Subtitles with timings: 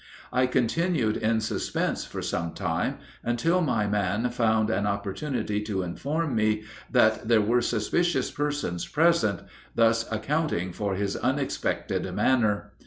[0.33, 6.33] I continued in suspense for some time, until my man found an opportunity to inform
[6.33, 9.41] me that there were suspicious persons present,
[9.75, 12.71] thus accounting for his unexpected manner.